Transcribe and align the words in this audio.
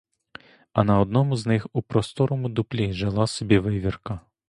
А 0.73 0.83
на 0.83 0.99
одному 1.01 1.35
з 1.35 1.45
них 1.45 1.67
у 1.73 1.81
просторому 1.81 2.49
дуплі 2.49 2.93
жила 2.93 3.27
собі 3.27 3.57
вивірка. 3.59 4.19